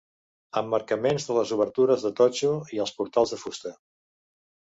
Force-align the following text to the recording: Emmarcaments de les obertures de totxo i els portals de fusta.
Emmarcaments 0.61 1.27
de 1.27 1.33
les 1.39 1.51
obertures 1.57 2.07
de 2.07 2.11
totxo 2.21 2.53
i 2.77 2.81
els 2.85 2.93
portals 3.01 3.35
de 3.35 3.39
fusta. 3.43 3.77